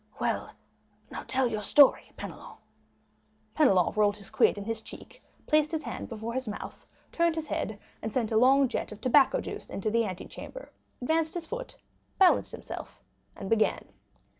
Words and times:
"Well, 0.19 0.49
now 1.11 1.23
tell 1.27 1.45
your 1.45 1.61
story, 1.61 2.11
Penelon." 2.17 2.57
20039m 3.53 3.53
Penelon 3.53 3.93
rolled 3.95 4.17
his 4.17 4.31
quid 4.31 4.57
in 4.57 4.63
his 4.63 4.81
cheek, 4.81 5.21
placed 5.45 5.71
his 5.71 5.83
hand 5.83 6.09
before 6.09 6.33
his 6.33 6.47
mouth, 6.47 6.87
turned 7.11 7.35
his 7.35 7.45
head, 7.45 7.77
and 8.01 8.11
sent 8.11 8.31
a 8.31 8.37
long 8.37 8.67
jet 8.67 8.91
of 8.91 8.99
tobacco 8.99 9.39
juice 9.39 9.69
into 9.69 9.91
the 9.91 10.05
antechamber, 10.05 10.71
advanced 11.03 11.35
his 11.35 11.45
foot, 11.45 11.77
balanced 12.17 12.51
himself, 12.51 13.03
and 13.35 13.47
began. 13.47 13.89